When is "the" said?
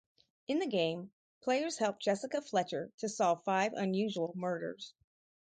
0.57-0.65